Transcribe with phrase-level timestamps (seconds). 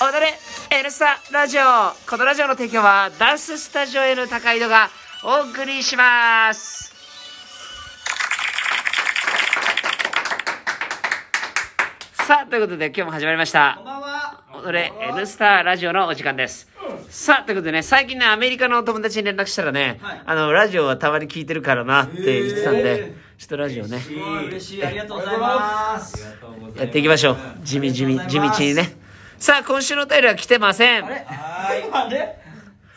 [0.00, 0.34] 踊れ
[0.76, 1.62] N スタラジオ。
[2.10, 4.90] このラジオの提供はダンススタジオ N 高井戸が
[5.22, 6.92] お送りします。
[12.26, 13.78] さあということで今日も始まりました。
[14.64, 16.68] 踊れ N スタラジオのお時間です。
[17.08, 20.22] さあということでね最近ねアメリカのお友達に連絡したらね、はい。
[20.26, 24.02] あのラジオはたまに聞いてるからなって言ってたんで、えちょっとラジオね
[24.48, 24.84] 嬉しい。
[24.84, 26.20] ありがとうございます。
[26.76, 27.36] やっていきましょう。
[27.62, 29.03] 地味地味地道にね
[29.38, 31.08] さあ今週のお便りは来てません あ
[32.10, 32.38] れ？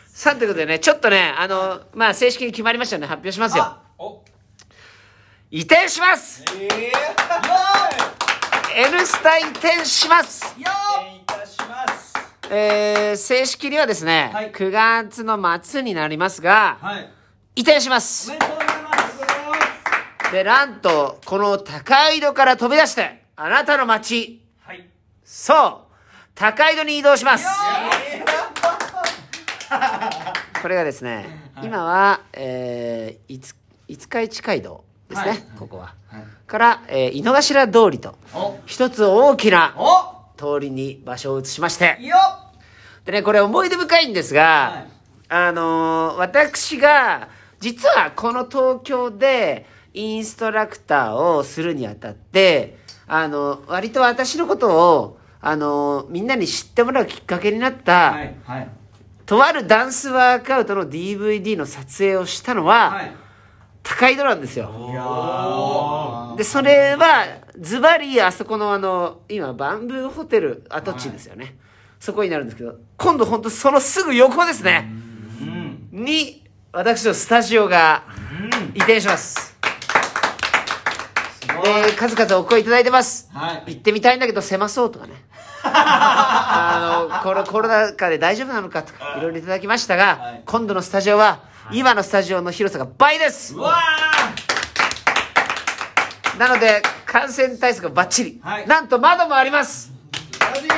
[0.06, 3.78] さあということでねちょっとねあのまあ正式に決まりましたので発表しますよ。
[5.50, 6.92] 移転しますえ
[8.74, 10.60] え N スタ移転しますー。
[10.60, 11.16] よー。
[11.16, 12.14] いたします。
[12.50, 17.10] えー、正式にはですね、はい9月の末になりますが、はい。
[17.56, 18.92] 移転しまおすめでとうございま
[20.26, 20.32] す。
[20.32, 24.86] でなんとこの高井戸から飛び出してあなたの街はい。
[25.24, 25.87] そう
[26.38, 27.44] 高井戸に移動します。
[30.62, 33.54] これがですね、今は、えー、五
[33.88, 35.42] 五日市街道ですね、はい。
[35.58, 36.24] ここは、はい。
[36.46, 38.56] から、えー井の頭通りとお。
[38.66, 40.14] 一つ大きなお。
[40.36, 41.98] 通りに場所を移しまして。
[42.00, 42.16] よ
[43.04, 44.86] でねこれ思い出深いんですが、はい。
[45.30, 54.68] あのー私が実はこの東京でインストラクターをするにあたってあの割と私のこと
[55.00, 58.34] をあのみんなに知ってもらうきっかけになった、はい。
[58.44, 58.68] はい。
[59.26, 63.14] とあるダンスワークアウトの DVD の撮影をしたのは、はい。
[63.82, 64.68] 高井戸なんですよ。
[66.36, 67.24] でそれは
[67.58, 71.56] ズバリあそこのあの今バンブーホテル跡地ですよね、
[71.98, 74.90] そこになるんですけど今度本当そのすぐ横ですね、
[75.40, 76.04] うん。
[76.04, 78.04] に私のスタジオが
[78.74, 79.56] 移転します、
[81.40, 81.82] すごい。
[81.90, 83.74] で数々お声いただいてますはい。
[83.74, 85.14] 行ってみたいんだけど狭そうとかね
[85.86, 91.40] あのこのコロナ禍で大丈夫なのかとかいろいろいただきましたが、はい今度のスタジオは
[91.72, 93.54] 今のスタジオの広さが倍です
[96.38, 100.50] なので感染対策がバッチリ、はいなんと窓もありますー。
[100.50, 100.68] マジ。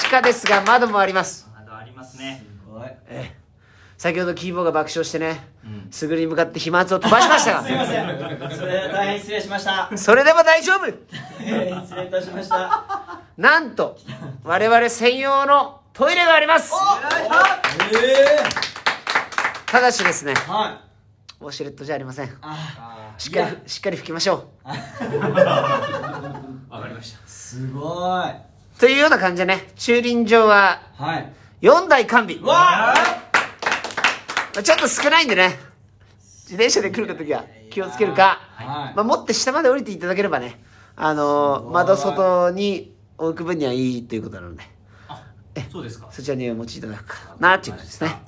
[0.00, 2.44] 地下ですが窓もあります窓ありますね。
[2.64, 3.39] すごい。
[4.00, 8.58] 先ほどキーボーが爆笑してね、んすぐに向かって飛沫を飛ばしましたすいまがせん。
[8.58, 9.90] それ大変失礼しました。
[9.94, 12.82] それでも大丈夫えー 失礼いたしました。
[13.36, 13.98] なんと
[14.42, 16.72] 我々専用のトイレがあります
[17.94, 18.38] え
[19.66, 20.50] ただしですねー。
[20.50, 21.44] はい。
[21.44, 24.72] ウォシュレットじゃありませんあしっかりしっかり拭きましょわ
[26.80, 27.18] かりました。
[27.26, 28.30] すごい。
[28.30, 28.34] う
[28.80, 31.30] というような感じでね駐輪場ははい。
[31.60, 32.94] 4台完備わ
[34.62, 35.58] ちょっと少ないんでね。
[36.44, 38.94] 自転車で来る時は気をつけるか、はい。
[38.96, 40.60] まあ、持って下まで降りていただければね。
[40.96, 44.62] あの窓外に置く分にはいいということなので。
[45.08, 45.22] あ、
[45.70, 46.08] そうですか。
[46.10, 48.22] そちらにお持ちいただくかなっていう感じですね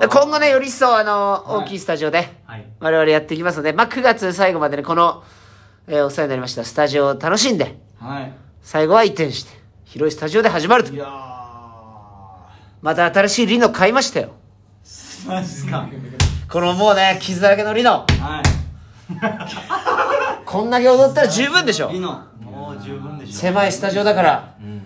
[0.00, 1.64] 今後ねより一層あの、はい。
[1.64, 2.66] 大きいスタジオではい。
[2.78, 5.24] 我々やっていきますので、まあ、9月最後までねこの、
[5.88, 8.32] えーお世話になりましたスタジオを楽しんではい。
[8.62, 9.52] 最後は移転して
[9.84, 10.92] 広いスタジオで始まると。
[10.92, 11.08] いやー。
[12.82, 14.32] また新しいリノ買いましたよ
[15.26, 15.86] マジっすか？
[16.50, 18.42] このもうね傷だらけのリノはい。
[20.44, 22.22] こんだけ踊ったら十分でしょリノ。
[22.40, 23.32] もう十分でしょ。
[23.32, 24.82] 狭いスタジオだからうん。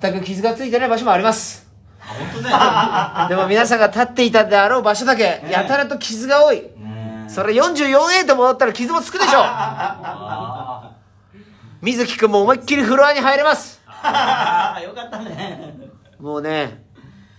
[0.00, 1.66] 全く傷がついてない場所もあります
[2.00, 3.28] あ、本当ね。
[3.36, 7.30] でも皆さんが立っていたであろう場所だけやたらと傷が多いうん。
[7.30, 10.90] それ 44A と戻ったら傷もつくでしょあ
[11.82, 15.74] 水木くんも思いっきりフロアに入れます よかったね。
[16.18, 16.85] もうね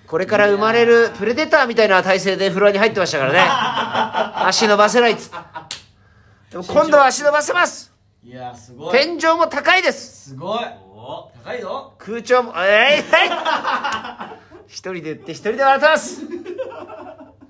[0.08, 3.40] これから生まれるプレデターみたいな体勢でフロアに入ってましたからね。
[4.48, 5.36] 足伸ばせないっつって。
[6.52, 7.94] でも今度は足伸ばせます。
[8.24, 8.92] いやー、すごい。
[8.98, 10.30] 天井も高いです。
[10.30, 10.64] すごい。
[11.44, 11.94] 高いぞ。
[11.98, 14.40] 空調もえい、はい。
[14.68, 16.22] 一人で言って一人で笑ってます。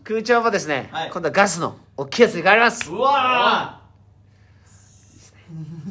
[0.04, 1.10] 空調もですね、はい。
[1.12, 2.90] 今度はガスの大きいやつに変わります。
[2.90, 3.82] うわ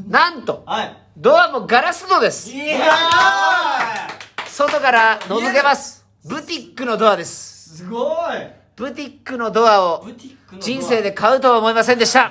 [0.09, 0.71] なんとー。
[0.71, 0.97] はい。
[1.17, 2.51] ドアもガラス戸です。
[2.51, 2.93] いや
[4.49, 7.77] 外から覗けますブティックのドアですー。
[7.79, 8.01] すご
[8.33, 8.37] い。
[8.77, 10.07] ブティックのドアを
[10.61, 12.29] 人生で買うとは思いませんでした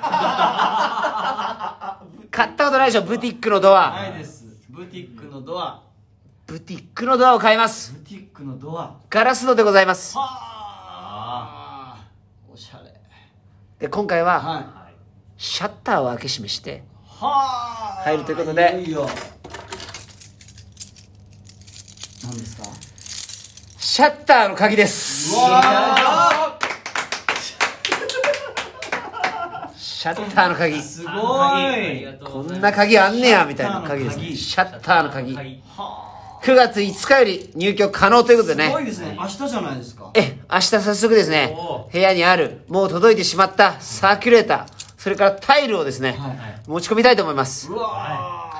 [2.30, 4.44] 買ったことないでしょブティックのドアないです。
[4.68, 5.82] ブティックのドア。
[6.46, 8.94] ブティックのドアを買いますブティックのドア。
[9.10, 10.24] ガラス戸でございますは
[11.96, 11.96] あ。
[12.52, 12.94] おしゃれ。
[13.80, 14.56] で今回ははい。
[14.56, 14.94] はい。
[15.38, 18.02] シャッターを開け閉めしてはあ。
[18.04, 19.08] 入るということでいよいよ。
[22.22, 22.68] 何ですか？
[23.96, 25.34] シャッターの鍵です。
[25.34, 26.58] わ
[29.74, 30.82] シャッターの鍵。
[30.82, 35.32] すごいこんな鍵あんねやみたいな鍵ですシャッターの鍵。
[35.32, 35.34] シャッターの鍵。
[35.34, 38.70] はいは9月5日より入居可能ということですね。
[38.70, 39.16] ごいですね。
[39.18, 40.10] 明日じゃないですか。
[40.12, 41.56] え、明日早速ですね。
[41.56, 47.72] お、部屋にある、もう届いてしまったサーキュレーター、それからタイルをですね、はい持ち込みたいと思います。
[47.72, 48.52] うわ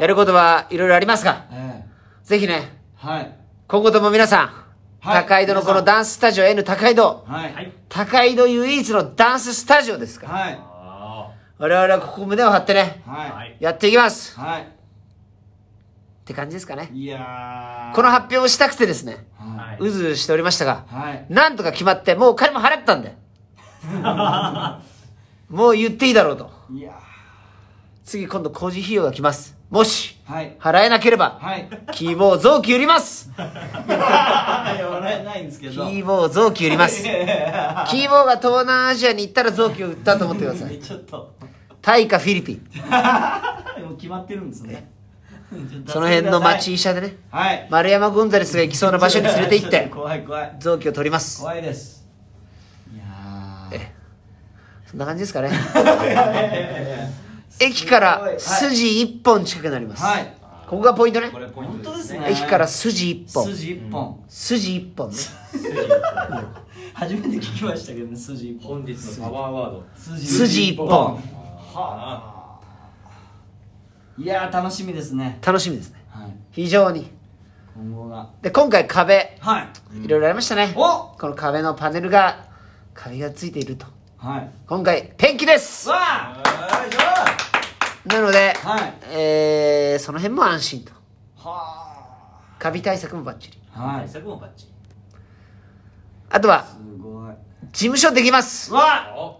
[0.00, 1.84] やることはいろいろありますが、ーえ。
[2.24, 2.72] ぜひね、
[3.04, 3.36] えはい。
[3.68, 4.69] 今後とも皆さん、
[5.00, 5.22] はい。
[5.24, 7.52] 高井戸のこのダンススタジオ N 高井戸、はい。
[7.52, 10.26] はい高井戸唯一のダンススタジオですか。
[10.26, 10.58] ら、はい。
[10.60, 13.56] あ我々はここ胸を張ってね、あははい。
[13.60, 14.38] いやっていきます。
[14.38, 14.62] はい。
[14.62, 14.66] っ
[16.24, 16.90] て感じですかね。
[16.92, 17.94] いやー。
[17.94, 21.26] この発表をしたくてですね、ははうずうずしておりましたが、いはい。
[21.28, 23.16] なんとか決まって、もう彼も払ったんで、
[25.48, 26.50] もう言っていいだろうと。
[26.72, 26.92] いや
[28.04, 29.56] 次今度工事費用が来ます。
[29.70, 30.56] もし、ーはい。
[30.58, 31.68] 払えなければ、はい。
[31.92, 33.30] キーボー臓器売ります。
[33.36, 37.02] いや笑えないんですけキどーボー臓器売ります。
[37.06, 40.78] キーボーが東南アジアに行ったら臓器を売ったと思ってください。
[40.80, 41.34] ちょっと。
[41.80, 42.56] タイかフィリピン。
[43.86, 44.90] もう決まってるんですね。
[45.86, 47.66] その辺の町医者でね、はい。
[47.70, 50.56] 丸山ゴンザレスが行きそうな場所に連れて行ってと、 怖い怖い。
[50.58, 51.40] 臓器を取ります。
[51.40, 52.04] 怖いです。
[52.92, 53.76] いやー。
[53.76, 53.92] え
[54.90, 55.50] そんな感じですかね。
[57.58, 60.02] 駅から筋一本近くなります。
[60.02, 60.36] はい。
[60.68, 61.30] ここがポイントね。
[61.30, 61.38] こ。
[61.38, 61.92] れポイン本トでね。
[61.92, 62.26] 当ですすね。
[62.30, 63.44] 駅から筋一本。
[63.46, 64.24] 筋一本。
[64.28, 65.16] 筋一本ね。
[66.94, 68.82] 初めて聞きましたけどね筋一本。
[68.82, 69.84] 本日のパワーワード。
[69.96, 71.20] 筋一本。
[74.18, 75.38] いやー楽しみですね。
[75.44, 76.04] 楽しみですね。
[76.10, 76.30] はい。
[76.50, 77.10] 非常に。
[77.74, 78.28] 今後が。
[78.42, 80.04] で、今回壁、はい。
[80.04, 80.74] いろいろありましたね。
[80.76, 81.16] お！
[81.18, 82.44] この壁のパネルが、
[82.92, 83.86] カビがついていると。
[84.18, 84.50] はい。
[84.66, 85.88] 今回、ペンキです。
[85.88, 86.39] わあ
[88.06, 88.94] なので、はい。
[89.10, 90.92] えー、その辺も安心と。
[91.36, 93.58] はカビ対策もバッチリ。
[93.74, 94.00] あはい。
[94.00, 94.72] 対策もバッチリ。
[96.30, 97.34] あとは、すごい。
[97.72, 98.72] 事務所できます。
[98.72, 99.36] わ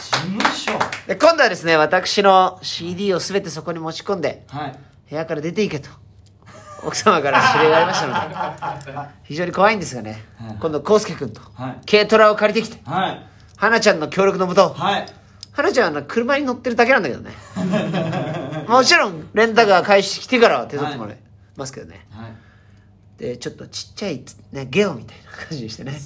[0.00, 0.72] 事務所。
[1.06, 4.78] で、今度はですね、私の CD をすべてそこに持ち込んで、はい。
[5.08, 5.88] 部屋から出ていけと。
[6.84, 10.56] 奥様から指令がありましたので、 非常に怖いんですがね、はい。
[10.60, 11.86] 今度、康介君と、はい。
[11.88, 13.26] 軽トラを借りてきて、はい。
[13.56, 15.06] 花ちゃんの協力のもと、はい
[15.56, 17.32] 花ちゃんは車に乗ってるだけなんだけどね。
[18.68, 21.16] もちろん、レンタカー返してきてからは手伝ってもらい
[21.56, 22.06] ますけどね。
[22.10, 22.32] はい
[23.18, 24.22] で、ちょっとちっちゃい、
[24.52, 25.98] ね、ゲオみたいな感じにしてね。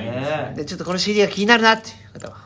[0.00, 2.38] えで、ちょっとこの CD が気になるなっていう方は、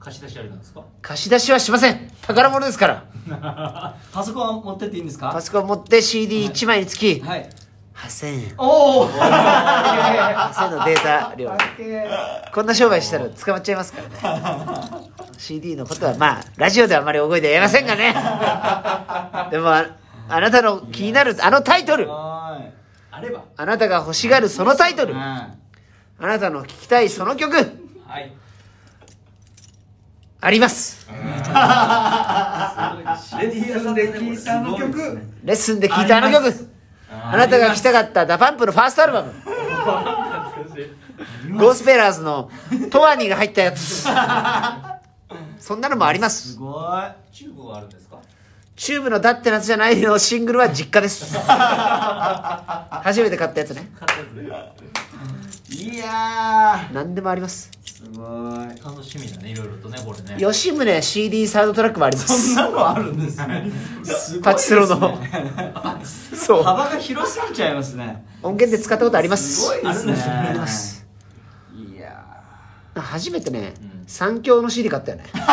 [0.00, 0.82] 貸し出しありなんですか？
[1.00, 2.10] 貸し出しはしません。
[2.22, 3.04] 宝物ですから。
[4.12, 5.30] パソコン持ってっていいんですか？
[5.30, 7.48] パソコン持って CD1 枚につき、はい
[7.94, 8.54] 8000円。
[8.58, 11.52] おお8000円のデータ量。
[12.52, 15.09] こんな商売したら捕まっちゃいますからね。
[15.40, 18.12] CD のことはまあ、ラジオではあまり覚えて言えませんがね。
[19.50, 19.86] でもあ、
[20.28, 22.10] あなたの気になるあのタイトル。
[22.10, 22.60] は
[23.10, 25.14] あればあなたが欲しがるそのタイトル。
[25.14, 25.48] いあ
[26.18, 27.56] なたの聴きたいその曲。
[27.56, 28.30] はい
[30.42, 31.06] あります。
[31.08, 36.68] レディーさんで聞いたの曲レッスンで聴いたあの曲。
[37.10, 39.32] あなたが聴きたかったダパンプのファーストアルバム。
[41.58, 42.50] ゴースペラーズの
[42.90, 44.06] トワニーが入ったやつ。
[45.60, 46.58] そんなのもありますす。
[46.58, 46.74] ご
[47.32, 48.18] チューブはあるんですか？
[48.76, 51.36] チューブのだって夏じゃないのシングルは実家です。
[51.38, 53.90] 初めて買ったやつね。
[53.98, 57.70] 買ったやつでいいや何でもあります。
[57.84, 58.22] ーすご
[58.64, 62.54] い楽しみだねいろいろとねこれね吉宗 CD サウンドトラックもあります。
[62.54, 63.70] そんなのあるんですね
[64.04, 65.18] すごいパチスロの。
[66.34, 66.62] そう。
[66.62, 69.68] 幅が広すぎちゃいますね音源で使ったことありますす。
[69.68, 71.06] ごいですねあります。
[71.94, 72.24] いや
[72.96, 75.24] 初めてね、うん三強の CD 買ったよね。
[75.32, 75.44] その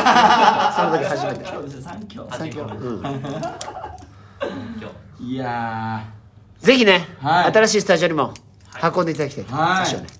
[0.98, 1.46] 時初めて。
[1.82, 2.64] 三強三強。
[2.64, 3.04] うん。
[5.20, 6.06] いや
[6.60, 8.34] ぜひね、はい新しいスタジオにも
[8.82, 10.06] 運んでいただきたいと思いますよね。
[10.06, 10.12] は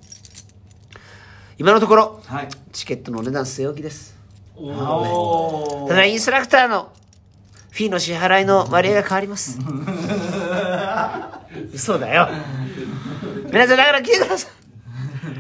[1.60, 4.18] 今のところ、ーはいチケットのお値段据え置きです。
[4.56, 6.92] おおただ、インストラクターの
[7.70, 9.60] フィーの支払いの割合が変わります。
[11.74, 12.28] 嘘だよ。
[13.52, 14.57] 皆さん、だから来てください。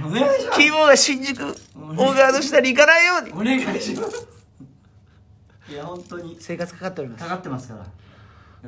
[0.07, 0.59] お願いします。
[0.59, 3.31] キーボーが新宿、大川の下に行かないように。
[3.31, 4.27] お願いします。
[5.69, 6.37] いや本当に。
[6.39, 7.23] 生活かかっております。
[7.23, 7.85] かかってますから。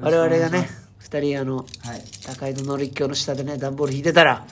[0.02, 1.66] 我々がねよろしくお願いし、二人、あの、はい。
[2.26, 4.46] 高井戸の陸橋の下でね、段ボール引いてたら、は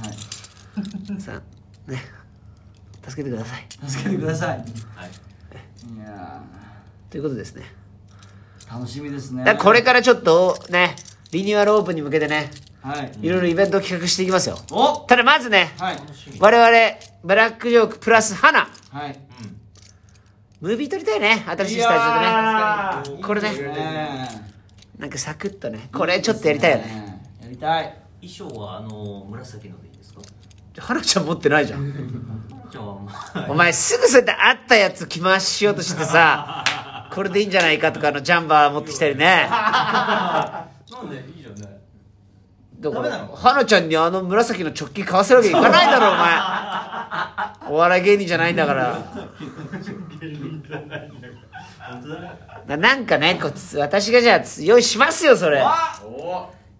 [1.17, 1.21] い。
[1.21, 1.41] さ
[1.87, 2.01] あ、ね、
[3.07, 3.67] 助けてください。
[3.89, 4.49] 助けてください。
[4.49, 4.67] はい。
[5.95, 6.43] いや
[7.09, 7.63] ということですね。
[8.65, 9.43] ー楽しみですね。
[9.43, 10.95] だからこれからちょっとね、
[11.31, 13.11] リニューアルオープンに向けてね、はい。
[13.21, 14.57] いろいろイベントを企画していきますよ。
[14.71, 14.99] お！
[15.07, 15.97] ただまずね、はい。
[16.39, 16.71] 我々、
[17.23, 19.19] ブラックジョークプラス花、はい。
[20.61, 23.23] ムービー撮りたいね、新しいスタジオでね。
[23.23, 23.51] これね。
[23.51, 24.51] ね。
[24.97, 26.83] なんかサクッとね、これちょっとやりたいよね。
[26.85, 27.21] ね。
[27.43, 27.97] やりたい。
[28.21, 30.21] 衣装はあの紫のでいいですか？
[30.79, 32.43] 花ちゃん持ってないじゃん。
[33.49, 36.63] お前すぐそうやってあったやつ着回しようとしてさ、
[37.13, 39.47] これでいいんじゃないかとかのジャンバー持ってきたりね。
[39.49, 40.67] な
[41.03, 41.46] んでいいじゃん。
[41.46, 41.46] ね
[42.79, 47.73] だから花ちゃんにあの紫の直帰買わせるわけいかないだろお前。
[47.73, 48.97] お笑い芸人じゃないんだから。
[52.67, 55.63] ななんかねこうつ私がじゃあつ用意しますよそれ。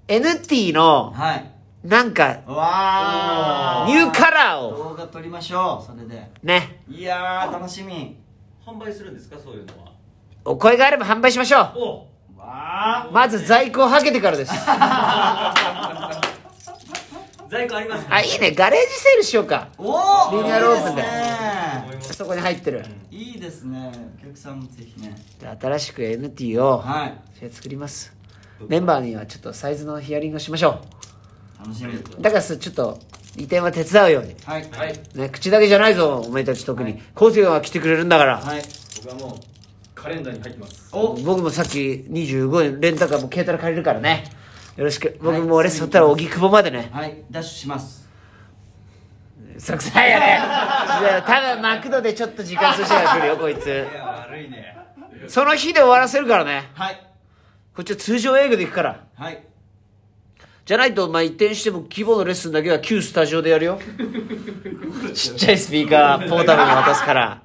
[0.07, 1.51] NT のはい。
[1.83, 4.77] なんかわニューカラーを。
[4.77, 6.29] 動画撮りましょうそれで。
[6.43, 6.81] ね。
[6.89, 8.17] いやー楽しみ。
[8.65, 9.91] 販売するんですかそういうのは？
[10.45, 12.16] お声があれば販売しましょう
[13.11, 14.51] まず在庫をはけてからです。
[17.49, 18.51] 在庫ありますあいいね。
[18.51, 19.69] ガレージセールしようか。
[19.77, 21.03] おおリニューアルオープンで。
[22.13, 22.79] そこに入ってる。
[22.79, 23.91] ですねいいですね。
[24.21, 25.15] お客さんもぜひね。
[25.39, 27.49] で新しく NT をはい。
[27.51, 28.13] 作ります。
[28.67, 30.81] メンバーにはちょっとサイズのヒアリングをしましょ
[31.59, 32.99] 楽しみうだからちょっと
[33.37, 34.35] 移転は手伝うように。
[34.45, 34.67] はい。
[34.71, 34.99] はい。
[35.15, 37.01] ね口だけじゃないぞお前たち特に。
[37.15, 38.37] 昴生が来てくれるんだから。
[38.39, 38.61] はい。
[39.05, 39.56] 僕はもう
[39.97, 40.89] カレンダーに入ってます。
[40.91, 44.25] お僕もさっき25円レンタカーも軽トラ借りるからね。
[44.75, 45.17] よろしく。
[45.21, 46.89] 僕も俺そったら荻窪までね。
[46.93, 48.07] はいダッシュします。
[49.57, 50.25] そくさいやね。
[51.01, 53.65] いや多分マクドでちょっと時間潰してから来るよ こいつ。
[53.65, 54.77] いや悪いね。
[55.27, 56.69] その日で終わらせるからね。
[56.75, 57.01] はい。
[57.75, 59.03] こっちは通常営業で行くから。
[59.15, 59.43] はい。
[60.63, 63.79] じゃないと、まあ、移転しても規模のレッスンだけは旧スタジオでやるよ。
[65.15, 67.41] ちっちゃいスピーカーポータブルに渡すから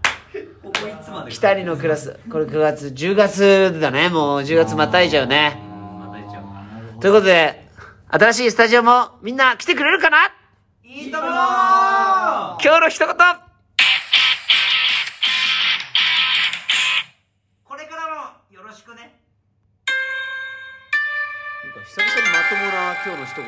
[1.22, 2.18] まで北にのクラス。
[2.30, 4.08] これ9月10月だね。
[4.08, 5.56] もう10月またいじゃうね。
[6.00, 7.68] またいちゃうなということで
[8.08, 10.18] 新しいスタジオもみんな来てくれるかな？
[10.84, 13.08] いいともー今日の一言。
[17.64, 18.14] これからも
[18.50, 19.18] よろしくね。
[21.86, 23.46] 久々にまともな今日の一言